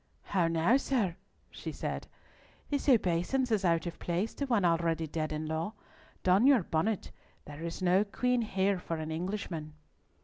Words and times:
"How 0.23 0.47
now, 0.47 0.77
sir?" 0.77 1.15
she 1.51 1.71
said. 1.71 2.07
"This 2.71 2.89
obeisance 2.89 3.51
is 3.51 3.63
out 3.63 3.85
of 3.85 3.99
place 3.99 4.33
to 4.33 4.45
one 4.47 4.65
already 4.65 5.05
dead 5.05 5.31
in 5.31 5.45
law. 5.45 5.73
Don 6.23 6.47
your 6.47 6.63
bonnet. 6.63 7.11
There 7.45 7.61
is 7.61 7.83
no 7.83 8.03
queen 8.03 8.41
here 8.41 8.79
for 8.79 8.97
an 8.97 9.11
Englishman." 9.11 9.73